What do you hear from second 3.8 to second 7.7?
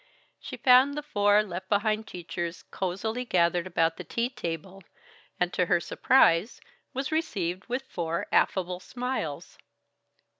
the tea table, and to her surprise, was received